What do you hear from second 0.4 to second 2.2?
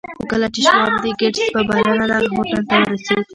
چې شواب د ګيټس په بلنه